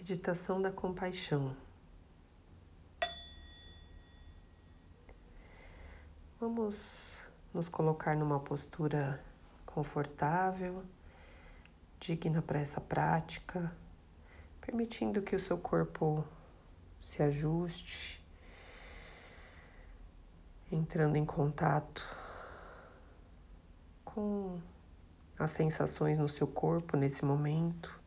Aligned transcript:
Meditação 0.00 0.62
da 0.62 0.72
compaixão. 0.72 1.54
Vamos 6.40 7.20
nos 7.52 7.68
colocar 7.68 8.16
numa 8.16 8.40
postura 8.40 9.22
confortável, 9.66 10.82
digna 11.98 12.40
para 12.40 12.58
essa 12.58 12.80
prática, 12.80 13.70
permitindo 14.62 15.20
que 15.20 15.36
o 15.36 15.38
seu 15.38 15.58
corpo 15.58 16.24
se 17.02 17.22
ajuste, 17.22 18.24
entrando 20.72 21.16
em 21.16 21.26
contato 21.26 22.08
com 24.02 24.58
as 25.38 25.50
sensações 25.50 26.18
no 26.18 26.26
seu 26.26 26.46
corpo 26.46 26.96
nesse 26.96 27.22
momento 27.22 27.99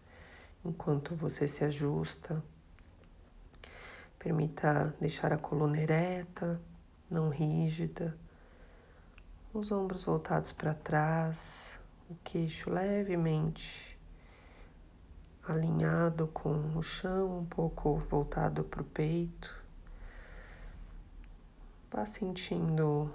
enquanto 0.63 1.15
você 1.15 1.47
se 1.47 1.63
ajusta. 1.63 2.43
Permita 4.17 4.95
deixar 4.99 5.33
a 5.33 5.37
coluna 5.37 5.79
ereta, 5.79 6.61
não 7.09 7.29
rígida, 7.29 8.17
os 9.53 9.71
ombros 9.71 10.03
voltados 10.03 10.51
para 10.51 10.73
trás, 10.73 11.79
o 12.09 12.15
queixo 12.23 12.69
levemente 12.69 13.93
alinhado 15.47 16.27
com 16.27 16.77
o 16.77 16.81
chão, 16.81 17.39
um 17.39 17.45
pouco 17.45 17.97
voltado 17.97 18.63
para 18.63 18.81
o 18.81 18.85
peito. 18.85 19.61
Vá 21.91 22.05
sentindo 22.05 23.13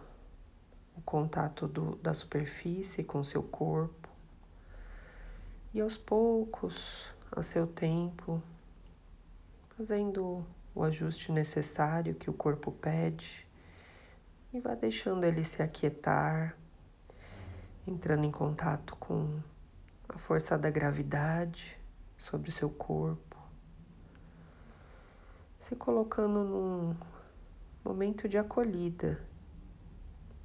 o 0.96 1.00
contato 1.00 1.66
do, 1.66 1.96
da 1.96 2.12
superfície 2.12 3.02
com 3.02 3.24
seu 3.24 3.42
corpo. 3.42 4.08
E 5.72 5.80
aos 5.80 5.96
poucos 5.96 7.06
a 7.38 7.42
seu 7.42 7.66
tempo, 7.66 8.42
fazendo 9.76 10.44
o 10.74 10.82
ajuste 10.82 11.32
necessário 11.32 12.14
que 12.14 12.30
o 12.30 12.32
corpo 12.32 12.70
pede 12.70 13.46
e 14.52 14.60
vá 14.60 14.74
deixando 14.74 15.24
ele 15.24 15.44
se 15.44 15.62
aquietar, 15.62 16.56
entrando 17.86 18.24
em 18.24 18.30
contato 18.30 18.96
com 18.96 19.40
a 20.08 20.18
força 20.18 20.56
da 20.56 20.70
gravidade 20.70 21.78
sobre 22.16 22.48
o 22.48 22.52
seu 22.52 22.70
corpo, 22.70 23.36
se 25.60 25.76
colocando 25.76 26.44
num 26.44 26.96
momento 27.84 28.28
de 28.28 28.38
acolhida 28.38 29.20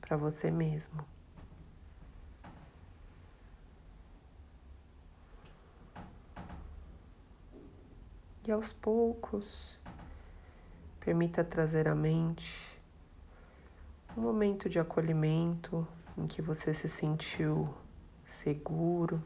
para 0.01 0.17
você 0.17 0.51
mesmo. 0.51 1.12
E 8.45 8.51
aos 8.51 8.73
poucos, 8.73 9.79
permita 10.99 11.45
trazer 11.45 11.87
à 11.87 11.95
mente 11.95 12.77
um 14.17 14.21
momento 14.21 14.67
de 14.67 14.77
acolhimento 14.79 15.87
em 16.17 16.27
que 16.27 16.41
você 16.41 16.73
se 16.73 16.89
sentiu 16.89 17.73
seguro, 18.25 19.23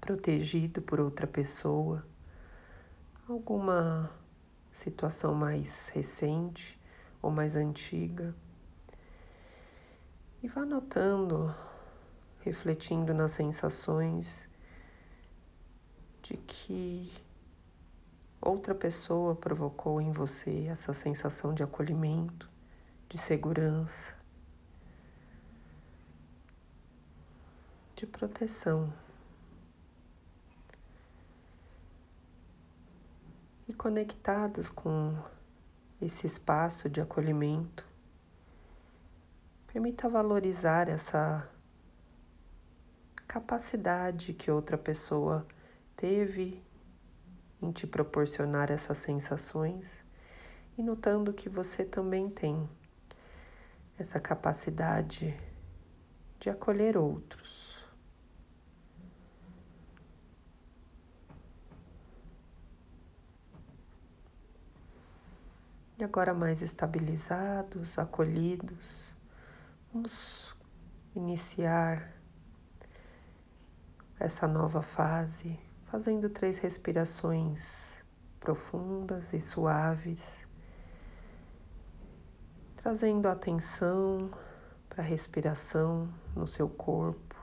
protegido 0.00 0.82
por 0.82 0.98
outra 0.98 1.28
pessoa, 1.28 2.04
alguma 3.28 4.10
situação 4.72 5.32
mais 5.32 5.88
recente 5.90 6.76
ou 7.22 7.30
mais 7.30 7.54
antiga. 7.54 8.34
E 10.42 10.48
vá 10.48 10.66
notando, 10.66 11.54
refletindo 12.40 13.14
nas 13.14 13.30
sensações 13.30 14.48
de 16.20 16.36
que 16.36 17.27
outra 18.48 18.74
pessoa 18.74 19.34
provocou 19.34 20.00
em 20.00 20.10
você 20.10 20.66
essa 20.66 20.92
sensação 20.92 21.52
de 21.52 21.62
acolhimento, 21.62 22.50
de 23.08 23.18
segurança, 23.18 24.14
de 27.94 28.06
proteção. 28.06 28.92
E 33.68 33.74
conectados 33.74 34.70
com 34.70 35.14
esse 36.00 36.26
espaço 36.26 36.88
de 36.88 37.02
acolhimento, 37.02 37.86
permita 39.66 40.08
valorizar 40.08 40.88
essa 40.88 41.46
capacidade 43.26 44.32
que 44.32 44.50
outra 44.50 44.78
pessoa 44.78 45.46
teve 45.94 46.62
em 47.60 47.72
te 47.72 47.86
proporcionar 47.86 48.70
essas 48.70 48.98
sensações 48.98 50.04
e 50.76 50.82
notando 50.82 51.32
que 51.32 51.48
você 51.48 51.84
também 51.84 52.30
tem 52.30 52.68
essa 53.98 54.20
capacidade 54.20 55.38
de 56.38 56.48
acolher 56.48 56.96
outros. 56.96 57.76
E 65.98 66.04
agora 66.04 66.32
mais 66.32 66.62
estabilizados, 66.62 67.98
acolhidos, 67.98 69.12
vamos 69.92 70.56
iniciar 71.12 72.12
essa 74.20 74.46
nova 74.46 74.80
fase 74.80 75.58
fazendo 75.90 76.28
três 76.28 76.58
respirações 76.58 77.96
profundas 78.38 79.32
e 79.32 79.40
suaves, 79.40 80.46
trazendo 82.76 83.26
atenção 83.26 84.30
para 84.88 85.02
a 85.02 85.06
respiração 85.06 86.12
no 86.36 86.46
seu 86.46 86.68
corpo, 86.68 87.34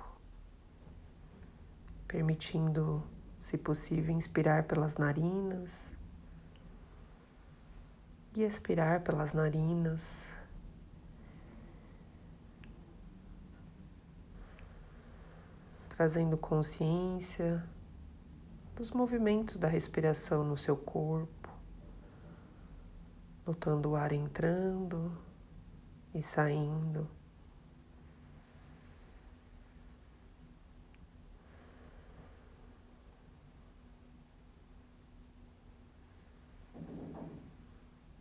permitindo, 2.08 3.04
se 3.40 3.58
possível, 3.58 4.16
inspirar 4.16 4.64
pelas 4.64 4.96
narinas 4.96 5.74
e 8.36 8.44
expirar 8.44 9.02
pelas 9.02 9.34
narinas. 9.34 10.06
Trazendo 15.90 16.38
consciência 16.38 17.64
dos 18.76 18.92
movimentos 18.92 19.56
da 19.56 19.70
respiração 19.70 20.44
no 20.44 20.58
seu 20.58 20.76
corpo, 20.76 21.50
notando 23.46 23.92
o 23.92 23.96
ar 23.96 24.12
entrando 24.12 25.18
e 26.14 26.22
saindo. 26.22 27.08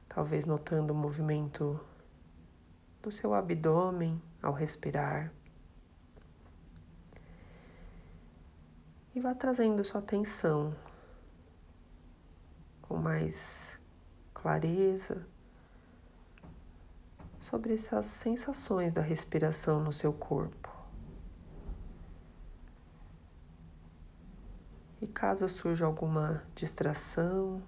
Talvez 0.08 0.46
notando 0.46 0.92
o 0.92 0.96
movimento 0.96 1.80
do 3.02 3.10
seu 3.10 3.34
abdômen 3.34 4.22
ao 4.40 4.52
respirar. 4.52 5.32
E 9.14 9.20
vá 9.20 9.34
trazendo 9.34 9.84
sua 9.84 10.00
atenção 10.00 10.74
com 12.82 12.96
mais 12.96 13.78
clareza 14.32 15.26
sobre 17.40 17.74
essas 17.74 18.06
sensações 18.06 18.92
da 18.92 19.00
respiração 19.00 19.80
no 19.82 19.92
seu 19.92 20.12
corpo. 20.12 20.72
E 25.00 25.06
caso 25.06 25.48
surja 25.48 25.84
alguma 25.84 26.42
distração, 26.54 27.62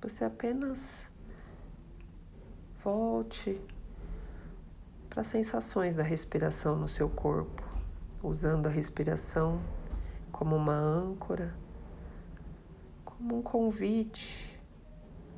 você 0.00 0.22
apenas 0.24 1.08
volte 2.82 3.60
para 5.08 5.22
as 5.22 5.26
sensações 5.28 5.94
da 5.94 6.02
respiração 6.02 6.76
no 6.76 6.86
seu 6.86 7.08
corpo, 7.08 7.62
usando 8.22 8.66
a 8.66 8.70
respiração 8.70 9.60
como 10.34 10.56
uma 10.56 10.74
âncora, 10.74 11.54
como 13.04 13.38
um 13.38 13.42
convite 13.42 14.60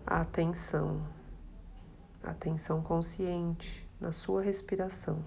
à 0.07 0.23
atenção, 0.23 1.07
atenção 2.23 2.83
consciente 2.83 3.87
na 4.01 4.11
sua 4.11 4.41
respiração. 4.41 5.23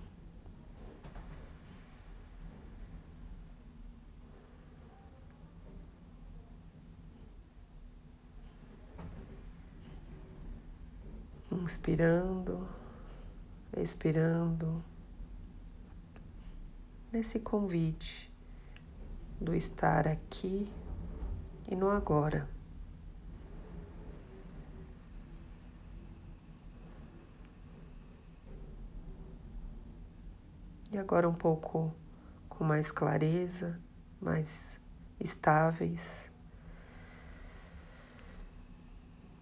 Inspirando, 11.51 12.67
expirando, 13.77 14.83
nesse 17.11 17.39
convite 17.39 18.28
do 19.39 19.55
estar 19.55 20.07
aqui 20.07 20.71
e 21.67 21.75
no 21.75 21.89
agora. 21.89 22.49
E 30.91 30.97
agora 30.97 31.29
um 31.29 31.33
pouco 31.33 31.93
com 32.49 32.63
mais 32.63 32.91
clareza, 32.91 33.79
mais 34.19 34.79
estáveis. 35.19 36.29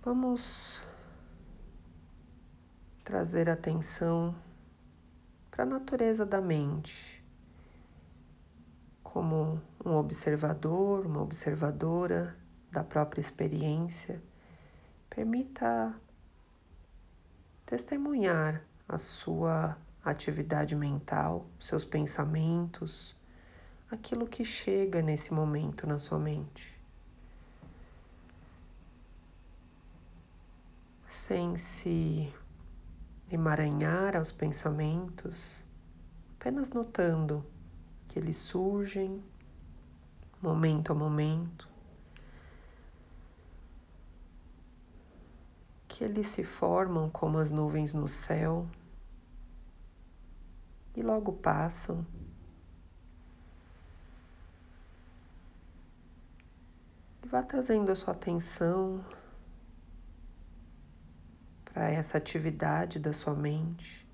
Vamos 0.03 0.81
trazer 3.03 3.49
atenção 3.49 4.35
para 5.49 5.63
a 5.63 5.65
natureza 5.65 6.25
da 6.25 6.41
mente 6.41 7.16
como 9.17 9.59
um 9.83 9.95
observador, 9.95 11.07
uma 11.07 11.23
observadora 11.23 12.37
da 12.71 12.83
própria 12.83 13.19
experiência. 13.19 14.21
Permita 15.09 15.99
testemunhar 17.65 18.61
a 18.87 18.99
sua 18.99 19.75
atividade 20.05 20.75
mental, 20.75 21.47
seus 21.59 21.83
pensamentos, 21.83 23.15
aquilo 23.89 24.27
que 24.27 24.43
chega 24.43 25.01
nesse 25.01 25.33
momento 25.33 25.87
na 25.87 25.97
sua 25.97 26.19
mente. 26.19 26.79
Sem 31.09 31.57
se 31.57 32.31
emaranhar 33.31 34.15
aos 34.15 34.31
pensamentos, 34.31 35.63
apenas 36.35 36.69
notando 36.69 37.43
que 38.17 38.23
eles 38.23 38.37
surgem 38.37 39.23
momento 40.41 40.91
a 40.91 40.95
momento, 40.95 41.69
que 45.87 46.03
eles 46.03 46.25
se 46.25 46.43
formam 46.43 47.11
como 47.11 47.37
as 47.37 47.51
nuvens 47.51 47.93
no 47.93 48.07
céu 48.07 48.67
e 50.95 51.03
logo 51.03 51.31
passam. 51.31 52.03
E 57.23 57.27
vá 57.27 57.43
trazendo 57.43 57.91
a 57.91 57.95
sua 57.95 58.15
atenção 58.15 59.05
para 61.65 61.91
essa 61.91 62.17
atividade 62.17 62.97
da 62.97 63.13
sua 63.13 63.35
mente, 63.35 64.07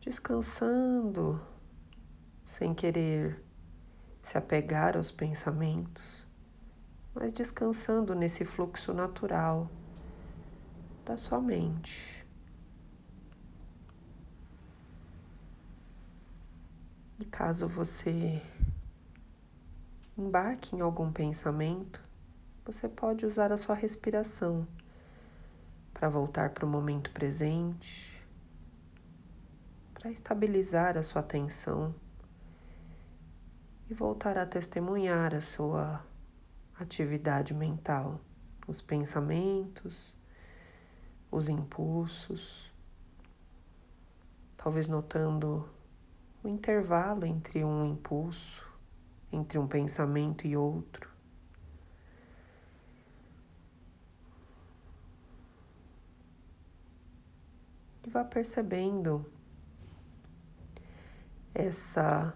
descansando, 0.00 1.38
sem 2.44 2.74
querer 2.74 3.42
se 4.22 4.38
apegar 4.38 4.96
aos 4.96 5.10
pensamentos, 5.10 6.26
mas 7.14 7.32
descansando 7.32 8.14
nesse 8.14 8.44
fluxo 8.44 8.92
natural 8.92 9.70
da 11.04 11.16
sua 11.16 11.40
mente. 11.40 12.24
E 17.18 17.24
caso 17.24 17.68
você 17.68 18.42
embarque 20.16 20.74
em 20.74 20.80
algum 20.80 21.12
pensamento, 21.12 22.02
você 22.64 22.88
pode 22.88 23.26
usar 23.26 23.52
a 23.52 23.56
sua 23.56 23.74
respiração 23.74 24.66
para 25.92 26.08
voltar 26.08 26.50
para 26.50 26.64
o 26.64 26.68
momento 26.68 27.10
presente, 27.12 28.20
para 29.92 30.10
estabilizar 30.10 30.96
a 30.96 31.02
sua 31.02 31.20
atenção 31.20 31.94
e 33.88 33.94
voltar 33.94 34.38
a 34.38 34.46
testemunhar 34.46 35.34
a 35.34 35.40
sua 35.40 36.04
atividade 36.78 37.52
mental, 37.54 38.20
os 38.66 38.80
pensamentos, 38.80 40.14
os 41.30 41.48
impulsos, 41.48 42.72
talvez 44.56 44.88
notando 44.88 45.68
o 46.42 46.48
intervalo 46.48 47.26
entre 47.26 47.64
um 47.64 47.84
impulso, 47.84 48.66
entre 49.32 49.58
um 49.58 49.66
pensamento 49.66 50.46
e 50.46 50.56
outro. 50.56 51.14
e 58.06 58.10
vá 58.10 58.22
percebendo 58.22 59.24
essa 61.54 62.34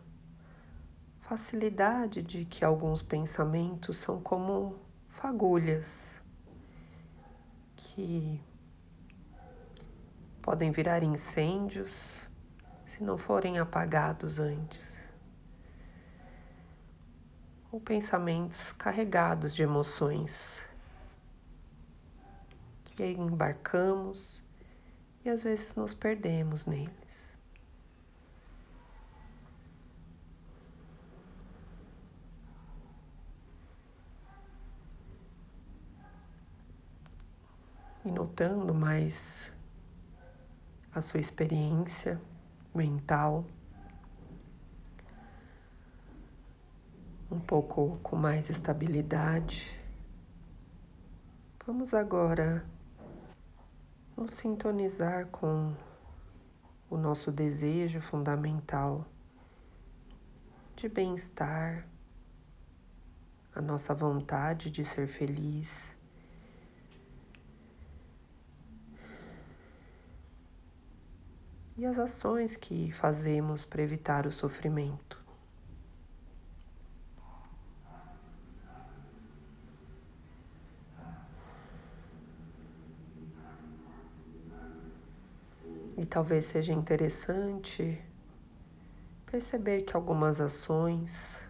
facilidade 1.28 2.22
de 2.22 2.46
que 2.46 2.64
alguns 2.64 3.02
pensamentos 3.02 3.98
são 3.98 4.18
como 4.18 4.78
fagulhas 5.10 6.18
que 7.76 8.40
podem 10.40 10.70
virar 10.70 11.02
incêndios 11.02 12.26
se 12.86 13.04
não 13.04 13.18
forem 13.18 13.58
apagados 13.58 14.38
antes. 14.38 14.96
Ou 17.70 17.78
pensamentos 17.78 18.72
carregados 18.72 19.54
de 19.54 19.62
emoções 19.62 20.62
que 22.86 23.04
embarcamos 23.04 24.42
e 25.22 25.28
às 25.28 25.42
vezes 25.42 25.76
nos 25.76 25.92
perdemos 25.92 26.64
neles. 26.64 27.07
E 38.08 38.10
notando 38.10 38.72
mais 38.72 39.52
a 40.94 40.98
sua 41.02 41.20
experiência 41.20 42.18
mental, 42.74 43.44
um 47.30 47.38
pouco 47.38 47.98
com 48.02 48.16
mais 48.16 48.48
estabilidade. 48.48 49.78
Vamos 51.66 51.92
agora 51.92 52.64
nos 54.16 54.30
sintonizar 54.30 55.26
com 55.26 55.74
o 56.88 56.96
nosso 56.96 57.30
desejo 57.30 58.00
fundamental 58.00 59.04
de 60.74 60.88
bem-estar, 60.88 61.86
a 63.54 63.60
nossa 63.60 63.92
vontade 63.92 64.70
de 64.70 64.82
ser 64.82 65.06
feliz. 65.06 65.97
E 71.78 71.86
as 71.86 71.96
ações 71.96 72.56
que 72.56 72.90
fazemos 72.90 73.64
para 73.64 73.80
evitar 73.80 74.26
o 74.26 74.32
sofrimento. 74.32 75.16
E 85.96 86.04
talvez 86.04 86.46
seja 86.46 86.72
interessante 86.72 88.04
perceber 89.24 89.82
que 89.82 89.94
algumas 89.94 90.40
ações 90.40 91.48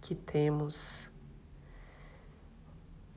que 0.00 0.16
temos 0.16 1.08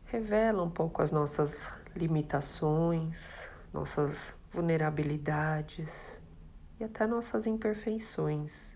revelam 0.06 0.68
um 0.68 0.70
pouco 0.70 1.02
as 1.02 1.12
nossas 1.12 1.68
limitações, 1.96 3.50
nossas 3.74 4.32
vulnerabilidades 4.56 6.18
e 6.80 6.84
até 6.84 7.06
nossas 7.06 7.46
imperfeições. 7.46 8.74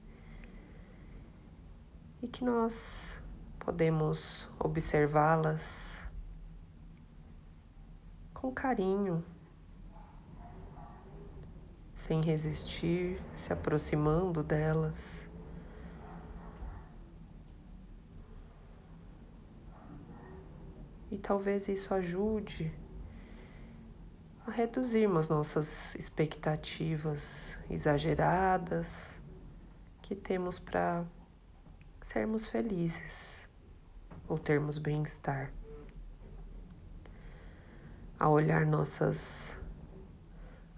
E 2.21 2.27
que 2.27 2.43
nós 2.43 3.17
podemos 3.57 4.47
observá-las 4.59 5.97
com 8.33 8.51
carinho 8.51 9.23
sem 11.95 12.21
resistir, 12.21 13.21
se 13.35 13.53
aproximando 13.53 14.43
delas. 14.43 15.17
E 21.09 21.17
talvez 21.17 21.67
isso 21.69 21.93
ajude 21.93 22.71
reduzirmos 24.59 25.29
nossas 25.29 25.95
expectativas 25.95 27.57
exageradas 27.69 28.93
que 30.01 30.13
temos 30.13 30.59
para 30.59 31.05
sermos 32.01 32.45
felizes 32.45 33.47
ou 34.27 34.37
termos 34.37 34.77
bem-estar. 34.77 35.49
A 38.19 38.27
olhar 38.27 38.65
nossas 38.65 39.55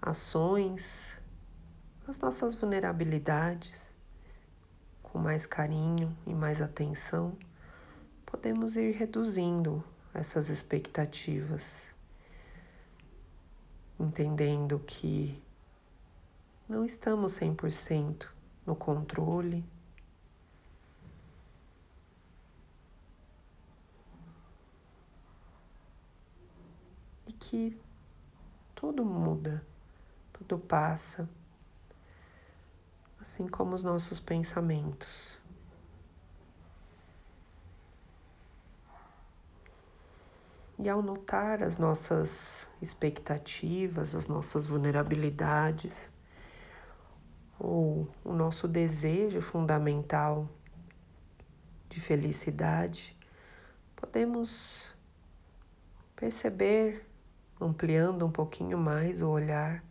ações, 0.00 1.18
as 2.06 2.20
nossas 2.20 2.54
vulnerabilidades, 2.54 3.82
com 5.02 5.18
mais 5.18 5.44
carinho 5.44 6.16
e 6.24 6.32
mais 6.32 6.62
atenção, 6.62 7.36
podemos 8.24 8.76
ir 8.76 8.92
reduzindo 8.92 9.82
essas 10.14 10.50
expectativas, 10.50 11.91
entendendo 14.02 14.78
que 14.80 15.42
não 16.68 16.84
estamos 16.84 17.32
100% 17.38 18.28
no 18.66 18.74
controle. 18.74 19.64
E 27.26 27.32
que 27.32 27.78
tudo 28.74 29.04
muda, 29.04 29.64
tudo 30.32 30.58
passa, 30.58 31.28
assim 33.20 33.46
como 33.46 33.74
os 33.74 33.82
nossos 33.82 34.18
pensamentos. 34.18 35.41
E 40.78 40.88
ao 40.88 41.02
notar 41.02 41.62
as 41.62 41.76
nossas 41.76 42.66
expectativas, 42.80 44.14
as 44.14 44.26
nossas 44.26 44.66
vulnerabilidades, 44.66 46.10
ou 47.58 48.08
o 48.24 48.32
nosso 48.32 48.66
desejo 48.66 49.40
fundamental 49.40 50.48
de 51.88 52.00
felicidade, 52.00 53.16
podemos 53.94 54.90
perceber, 56.16 57.06
ampliando 57.60 58.26
um 58.26 58.32
pouquinho 58.32 58.78
mais 58.78 59.22
o 59.22 59.28
olhar, 59.28 59.84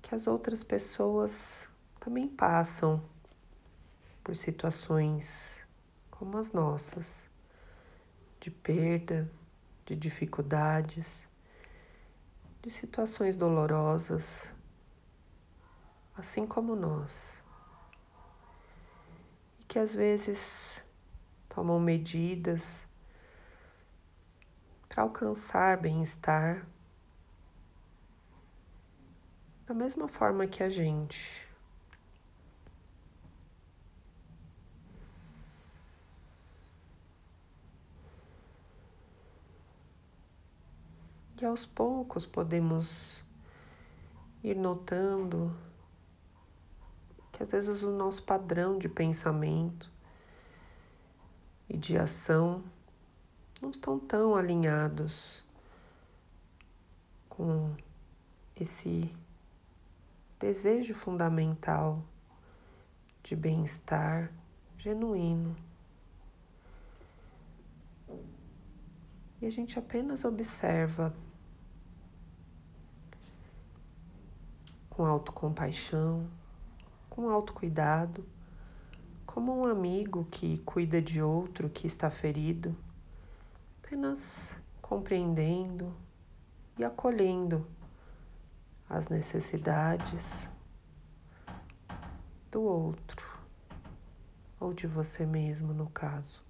que 0.00 0.14
as 0.14 0.26
outras 0.26 0.62
pessoas 0.62 1.68
também 2.00 2.28
passam 2.28 3.02
por 4.22 4.36
situações 4.36 5.58
como 6.10 6.38
as 6.38 6.52
nossas 6.52 7.23
de 8.44 8.50
perda, 8.50 9.26
de 9.86 9.96
dificuldades, 9.96 11.10
de 12.60 12.70
situações 12.70 13.34
dolorosas, 13.34 14.46
assim 16.14 16.46
como 16.46 16.76
nós. 16.76 17.24
E 19.58 19.64
que 19.64 19.78
às 19.78 19.94
vezes 19.94 20.82
tomam 21.48 21.80
medidas 21.80 22.86
para 24.90 25.04
alcançar 25.04 25.78
bem-estar 25.78 26.66
da 29.64 29.72
mesma 29.72 30.06
forma 30.06 30.46
que 30.46 30.62
a 30.62 30.68
gente. 30.68 31.43
E 41.40 41.44
aos 41.44 41.66
poucos 41.66 42.24
podemos 42.24 43.24
ir 44.42 44.56
notando 44.56 45.54
que 47.32 47.42
às 47.42 47.50
vezes 47.50 47.82
o 47.82 47.90
nosso 47.90 48.22
padrão 48.22 48.78
de 48.78 48.88
pensamento 48.88 49.90
e 51.68 51.76
de 51.76 51.98
ação 51.98 52.62
não 53.60 53.70
estão 53.70 53.98
tão 53.98 54.36
alinhados 54.36 55.42
com 57.28 57.74
esse 58.54 59.12
desejo 60.38 60.94
fundamental 60.94 62.00
de 63.24 63.34
bem-estar 63.34 64.30
genuíno. 64.78 65.56
E 69.44 69.46
a 69.46 69.50
gente 69.50 69.78
apenas 69.78 70.24
observa 70.24 71.14
com 74.88 75.04
autocompaixão, 75.04 76.30
com 77.10 77.28
autocuidado, 77.28 78.26
como 79.26 79.54
um 79.54 79.66
amigo 79.66 80.26
que 80.30 80.56
cuida 80.60 81.02
de 81.02 81.20
outro 81.20 81.68
que 81.68 81.86
está 81.86 82.08
ferido, 82.08 82.74
apenas 83.82 84.56
compreendendo 84.80 85.94
e 86.78 86.82
acolhendo 86.82 87.66
as 88.88 89.10
necessidades 89.10 90.48
do 92.50 92.62
outro, 92.62 93.28
ou 94.58 94.72
de 94.72 94.86
você 94.86 95.26
mesmo, 95.26 95.74
no 95.74 95.90
caso. 95.90 96.43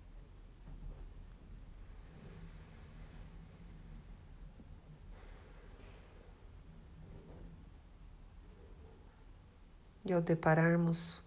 E 10.06 10.12
ao 10.12 10.20
depararmos 10.20 11.22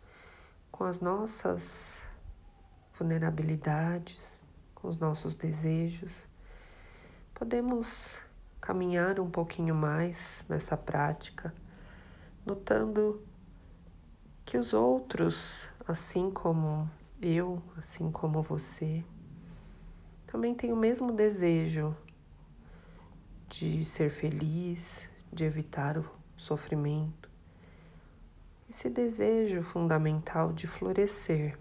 com 0.72 0.84
as 0.84 1.00
nossas 1.00 2.00
vulnerabilidades, 2.94 4.40
com 4.76 4.88
os 4.88 5.00
nossos 5.00 5.36
desejos, 5.36 6.16
podemos 7.34 8.16
caminhar 8.62 9.20
um 9.20 9.32
pouquinho 9.32 9.74
mais 9.74 10.46
nessa 10.48 10.78
prática, 10.78 11.52
notando 12.46 13.20
que 14.46 14.60
os 14.60 14.74
outros, 14.74 15.68
assim 15.88 16.30
como 16.30 16.88
eu, 17.20 17.60
assim 17.78 18.12
como 18.12 18.44
você, 18.44 19.04
também 20.28 20.54
têm 20.54 20.72
o 20.72 20.78
mesmo 20.78 21.12
desejo 21.12 21.96
de 23.50 23.84
ser 23.84 24.12
feliz, 24.12 25.10
de 25.34 25.46
evitar 25.46 25.98
o 25.98 26.06
sofrimento 26.36 27.27
esse 28.70 28.90
desejo 28.90 29.62
fundamental 29.62 30.52
de 30.52 30.68
florescer. 30.68 31.58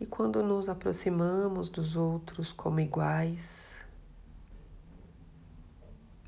E 0.00 0.06
quando 0.06 0.42
nos 0.42 0.68
aproximamos 0.68 1.68
dos 1.68 1.96
outros 1.96 2.52
como 2.52 2.80
iguais, 2.80 3.74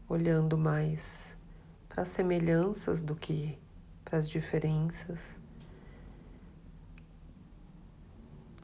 olhando 0.09 0.57
mais 0.57 1.37
para 1.89 2.03
as 2.03 2.09
semelhanças 2.09 3.03
do 3.03 3.15
que 3.17 3.59
para 4.05 4.19
as 4.19 4.29
diferenças, 4.29 5.21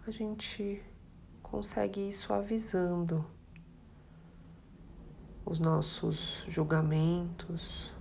a 0.06 0.10
gente 0.10 0.82
consegue 1.42 2.08
ir 2.08 2.12
suavizando 2.12 3.24
os 5.44 5.58
nossos 5.58 6.44
julgamentos, 6.48 7.92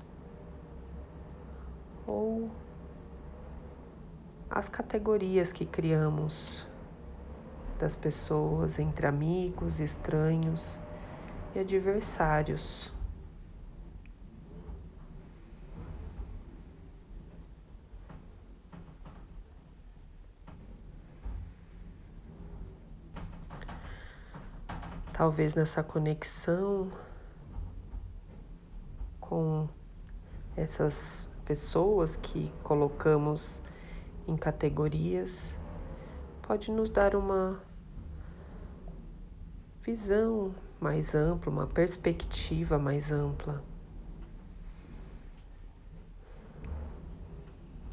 ou 2.11 2.51
as 4.49 4.67
categorias 4.67 5.53
que 5.53 5.65
criamos 5.65 6.67
das 7.79 7.95
pessoas 7.95 8.77
entre 8.77 9.07
amigos, 9.07 9.79
estranhos 9.79 10.77
e 11.55 11.59
adversários. 11.59 12.93
Talvez 25.13 25.55
nessa 25.55 25.83
conexão 25.83 26.91
com 29.19 29.69
essas 30.57 31.30
pessoas 31.51 32.15
que 32.15 32.49
colocamos 32.63 33.59
em 34.25 34.37
categorias 34.37 35.53
pode 36.41 36.71
nos 36.71 36.89
dar 36.89 37.13
uma 37.13 37.61
visão 39.83 40.55
mais 40.79 41.13
ampla, 41.13 41.51
uma 41.51 41.67
perspectiva 41.67 42.79
mais 42.79 43.11
ampla. 43.11 43.61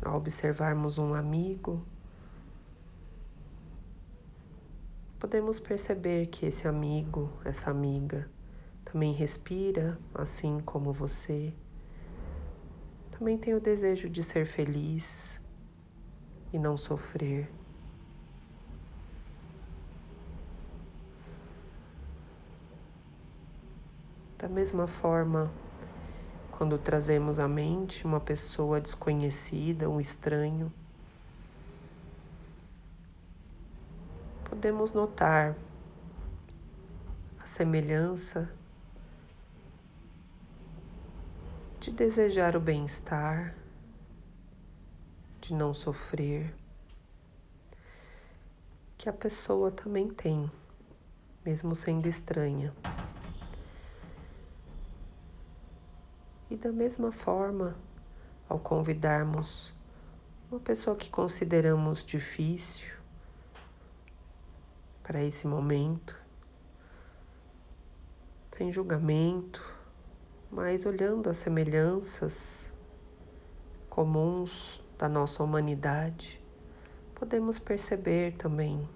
Ao 0.04 0.16
observarmos 0.16 0.96
um 0.96 1.12
amigo, 1.12 1.84
podemos 5.18 5.58
perceber 5.58 6.26
que 6.26 6.46
esse 6.46 6.68
amigo, 6.68 7.28
essa 7.44 7.72
amiga, 7.72 8.30
também 8.84 9.12
respira 9.12 9.98
assim 10.14 10.60
como 10.60 10.92
você 10.92 11.52
também 13.18 13.36
tem 13.36 13.52
o 13.52 13.60
desejo 13.60 14.08
de 14.08 14.22
ser 14.22 14.46
feliz 14.46 15.40
e 16.52 16.58
não 16.58 16.76
sofrer. 16.76 17.50
Da 24.38 24.48
mesma 24.48 24.86
forma, 24.86 25.50
quando 26.52 26.78
trazemos 26.78 27.40
à 27.40 27.48
mente 27.48 28.04
uma 28.04 28.20
pessoa 28.20 28.80
desconhecida, 28.80 29.90
um 29.90 30.00
estranho, 30.00 30.72
podemos 34.44 34.92
notar 34.92 35.56
a 37.40 37.46
semelhança 37.46 38.48
de 41.88 41.94
desejar 41.94 42.54
o 42.54 42.60
bem-estar, 42.60 43.54
de 45.40 45.54
não 45.54 45.72
sofrer, 45.72 46.54
que 48.98 49.08
a 49.08 49.12
pessoa 49.12 49.70
também 49.70 50.06
tem, 50.10 50.50
mesmo 51.42 51.74
sendo 51.74 52.06
estranha. 52.06 52.74
E 56.50 56.56
da 56.56 56.70
mesma 56.70 57.10
forma, 57.10 57.74
ao 58.50 58.58
convidarmos 58.58 59.72
uma 60.50 60.60
pessoa 60.60 60.94
que 60.94 61.08
consideramos 61.08 62.04
difícil 62.04 62.94
para 65.02 65.24
esse 65.24 65.46
momento, 65.46 66.20
sem 68.52 68.70
julgamento, 68.70 69.77
mas 70.50 70.86
olhando 70.86 71.28
as 71.28 71.36
semelhanças 71.36 72.66
comuns 73.88 74.82
da 74.96 75.08
nossa 75.08 75.42
humanidade, 75.42 76.42
podemos 77.14 77.58
perceber 77.58 78.34
também 78.36 78.88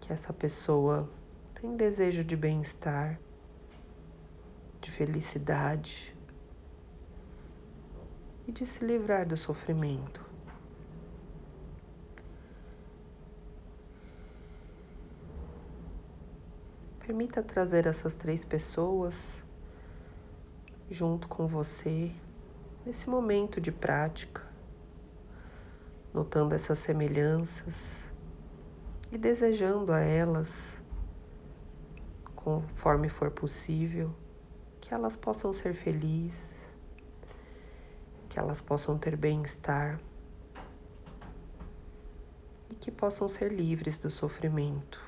que 0.00 0.12
essa 0.12 0.32
pessoa 0.32 1.08
tem 1.54 1.76
desejo 1.76 2.22
de 2.22 2.36
bem-estar, 2.36 3.18
de 4.80 4.90
felicidade 4.90 6.14
e 8.46 8.52
de 8.52 8.64
se 8.64 8.84
livrar 8.84 9.26
do 9.26 9.36
sofrimento. 9.36 10.24
Permita 17.00 17.42
trazer 17.42 17.86
essas 17.86 18.14
três 18.14 18.44
pessoas 18.44 19.42
junto 20.90 21.28
com 21.28 21.46
você 21.46 22.10
nesse 22.84 23.08
momento 23.08 23.60
de 23.60 23.70
prática, 23.70 24.46
notando 26.12 26.54
essas 26.54 26.78
semelhanças 26.78 27.74
e 29.12 29.18
desejando 29.18 29.92
a 29.92 30.00
elas, 30.00 30.80
conforme 32.34 33.08
for 33.08 33.30
possível, 33.30 34.14
que 34.80 34.94
elas 34.94 35.16
possam 35.16 35.52
ser 35.52 35.74
felizes, 35.74 36.48
que 38.28 38.38
elas 38.38 38.62
possam 38.62 38.98
ter 38.98 39.16
bem-estar 39.16 40.00
e 42.70 42.74
que 42.74 42.90
possam 42.90 43.28
ser 43.28 43.52
livres 43.52 43.98
do 43.98 44.10
sofrimento. 44.10 45.07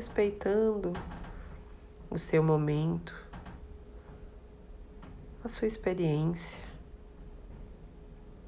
Respeitando 0.00 0.94
o 2.08 2.16
seu 2.16 2.42
momento, 2.42 3.14
a 5.44 5.46
sua 5.46 5.68
experiência, 5.68 6.58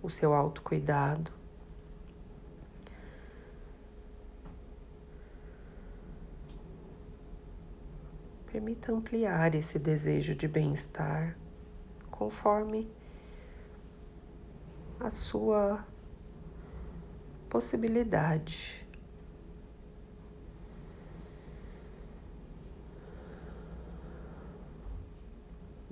o 0.02 0.09
seu 0.09 0.32
autocuidado. 0.32 1.30
Permita 8.50 8.90
ampliar 8.90 9.54
esse 9.54 9.78
desejo 9.78 10.35
de 10.35 10.49
bem-estar 10.49 11.37
conforme 12.11 12.90
a 14.99 15.10
sua 15.10 15.86
possibilidade. 17.50 18.82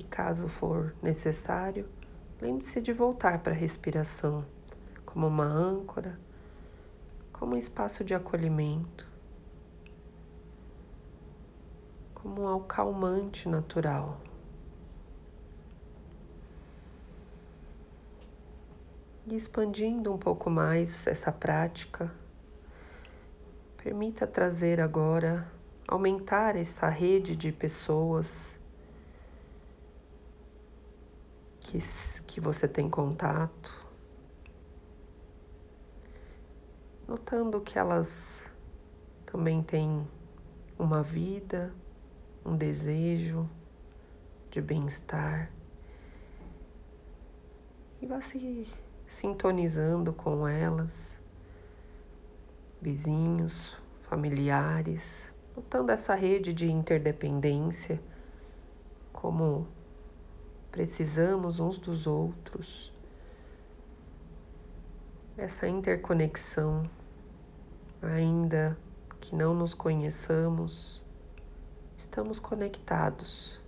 E 0.00 0.02
caso 0.20 0.48
for 0.48 0.94
necessário, 1.02 1.88
lembre-se 2.42 2.78
de 2.78 2.92
voltar 2.92 3.38
para 3.38 3.54
a 3.54 3.56
respiração 3.56 4.44
como 5.06 5.26
uma 5.26 5.46
âncora, 5.46 6.20
como 7.32 7.54
um 7.54 7.56
espaço 7.56 8.04
de 8.04 8.14
acolhimento. 8.14 9.08
como 12.12 12.42
um 12.42 12.54
acalmante 12.54 13.48
natural. 13.48 14.20
E 19.26 19.34
expandindo 19.34 20.12
um 20.12 20.18
pouco 20.18 20.50
mais 20.50 21.06
essa 21.06 21.32
prática, 21.32 22.12
permita 23.82 24.26
trazer 24.26 24.82
agora, 24.82 25.50
aumentar 25.88 26.56
essa 26.56 26.90
rede 26.90 27.34
de 27.34 27.50
pessoas 27.50 28.59
que, 31.70 31.78
que 32.26 32.40
você 32.40 32.66
tem 32.66 32.90
contato, 32.90 33.86
notando 37.06 37.60
que 37.60 37.78
elas 37.78 38.42
também 39.24 39.62
têm 39.62 40.04
uma 40.76 41.00
vida 41.00 41.72
um 42.44 42.56
desejo 42.56 43.48
de 44.50 44.60
bem-estar. 44.60 45.52
E 48.00 48.06
vá 48.06 48.20
se 48.20 48.66
sintonizando 49.06 50.12
com 50.12 50.48
elas, 50.48 51.14
vizinhos, 52.80 53.76
familiares, 54.02 55.30
notando 55.54 55.92
essa 55.92 56.14
rede 56.14 56.52
de 56.52 56.68
interdependência, 56.68 58.00
como 59.12 59.68
precisamos 60.70 61.58
uns 61.58 61.78
dos 61.78 62.06
outros, 62.06 62.92
essa 65.36 65.66
interconexão, 65.66 66.88
ainda 68.02 68.76
que 69.20 69.34
não 69.34 69.54
nos 69.54 69.74
conheçamos 69.74 71.02
estamos 72.00 72.38
conectados. 72.38 73.60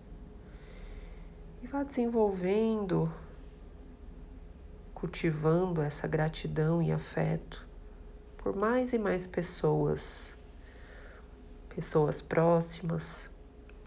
E 1.62 1.66
vá 1.66 1.82
desenvolvendo, 1.82 3.12
cultivando 4.94 5.82
essa 5.82 6.06
gratidão 6.06 6.82
e 6.82 6.90
afeto 6.90 7.66
por 8.38 8.56
mais 8.56 8.92
e 8.92 8.98
mais 8.98 9.26
pessoas, 9.26 10.18
pessoas 11.68 12.20
próximas, 12.20 13.04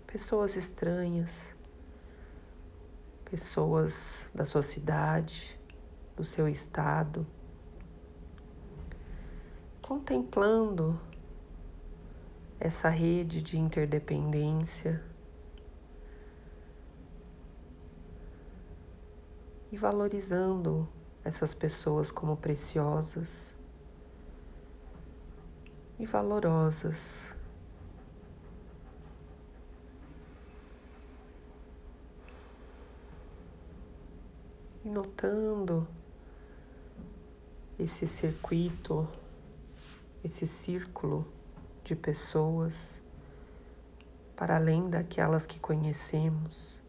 pessoas 0.07 0.55
estranhas, 0.55 1.29
pessoas 3.29 4.27
da 4.33 4.45
sua 4.45 4.61
cidade, 4.61 5.59
do 6.15 6.23
seu 6.23 6.47
estado, 6.47 7.25
contemplando 9.81 10.99
essa 12.59 12.89
rede 12.89 13.41
de 13.41 13.57
interdependência 13.57 15.03
e 19.71 19.77
valorizando 19.77 20.87
essas 21.23 21.53
pessoas 21.53 22.11
como 22.11 22.37
preciosas 22.37 23.53
e 25.99 26.05
valorosas. 26.05 27.33
E 34.83 34.84
notando 34.95 35.85
esse 37.77 38.07
circuito, 38.07 39.05
esse 40.23 40.47
círculo 40.47 41.27
de 41.83 41.93
pessoas 41.97 42.73
para 44.37 44.55
além 44.55 44.89
daquelas 44.89 45.45
que 45.45 45.59
conhecemos, 45.59 46.79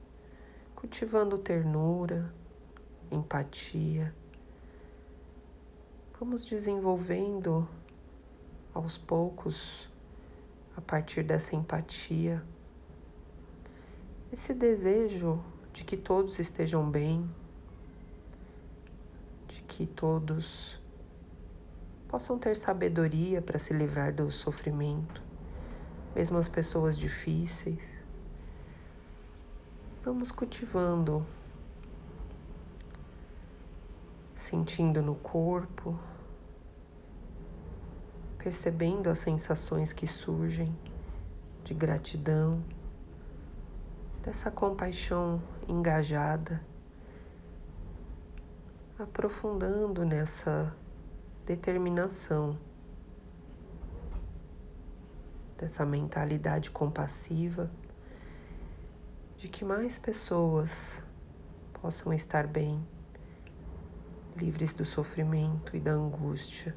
cultivando 0.77 1.37
ternura, 1.37 2.33
empatia. 3.11 4.15
Vamos 6.21 6.45
desenvolvendo 6.45 7.69
aos 8.73 8.97
poucos, 8.97 9.91
a 10.77 10.81
partir 10.81 11.25
dessa 11.25 11.57
empatia, 11.57 12.41
esse 14.33 14.55
desejo 14.55 15.43
de 15.73 15.83
que 15.83 15.97
todos 15.97 16.39
estejam 16.39 16.89
bem, 16.89 17.29
que 19.77 19.85
todos 19.85 20.81
possam 22.09 22.39
ter 22.39 22.57
sabedoria 22.57 23.43
para 23.43 23.59
se 23.59 23.75
livrar 23.75 24.11
do 24.11 24.31
sofrimento, 24.31 25.23
mesmo 26.15 26.39
as 26.39 26.49
pessoas 26.49 26.97
difíceis. 26.97 27.87
Vamos 30.03 30.33
cultivando, 30.33 31.27
sentindo 34.35 35.03
no 35.03 35.15
corpo, 35.15 36.01
percebendo 38.39 39.11
as 39.11 39.19
sensações 39.19 39.93
que 39.93 40.07
surgem 40.07 40.75
de 41.65 41.75
gratidão, 41.75 42.65
dessa 44.23 44.51
compaixão 44.51 45.43
engajada, 45.69 46.65
aprofundando 48.99 50.07
nessa 50.07 50.75
determinação, 51.45 52.59
dessa 55.59 55.85
mentalidade 55.85 56.71
compassiva 56.71 57.71
de 59.37 59.49
que 59.49 59.67
mais 59.67 59.99
pessoas 59.99 61.03
possam 61.75 62.11
estar 62.13 62.47
bem, 62.47 62.83
livres 64.35 64.73
do 64.73 64.85
sofrimento 64.85 65.77
e 65.77 65.81
da 65.81 65.93
angústia, 65.93 66.75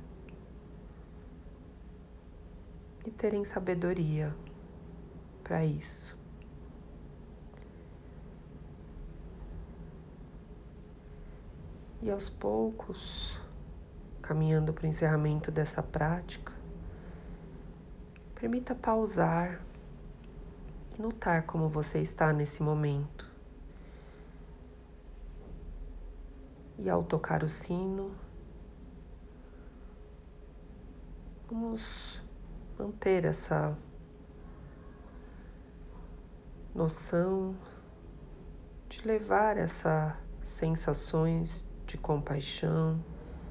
e 3.05 3.11
terem 3.11 3.45
sabedoria 3.45 4.35
para 5.41 5.63
isso. 5.63 6.18
E 12.01 12.09
aos 12.09 12.29
poucos, 12.29 13.37
caminhando 14.21 14.71
para 14.71 14.85
o 14.85 14.87
encerramento 14.87 15.51
dessa 15.51 15.83
prática, 15.83 16.53
permita 18.35 18.73
pausar 18.73 19.61
e 20.97 21.01
notar 21.01 21.43
como 21.43 21.67
você 21.67 21.99
está 21.99 22.31
nesse 22.31 22.63
momento. 22.63 23.29
E 26.77 26.89
ao 26.89 27.03
tocar 27.03 27.43
o 27.43 27.49
sino, 27.49 28.15
vamos 31.49 32.21
manter 32.77 33.25
essa 33.25 33.77
noção 36.73 37.57
de 38.87 39.05
levar 39.05 39.57
essas 39.57 40.13
sensações 40.45 41.67
de 41.89 41.97
compaixão, 41.97 43.03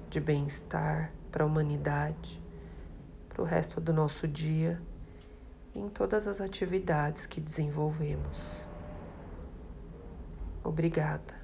de 0.09 0.21
bem-estar 0.21 1.13
para 1.33 1.43
a 1.43 1.47
humanidade, 1.47 2.41
para 3.29 3.43
o 3.43 3.45
resto 3.45 3.81
do 3.81 3.93
nosso 3.93 4.29
dia 4.29 4.81
e 5.75 5.81
em 5.81 5.89
todas 5.89 6.29
as 6.29 6.41
atividades 6.41 7.27
que 7.27 7.41
desenvolvemos. 7.41 8.49
Obrigada. 10.63 11.38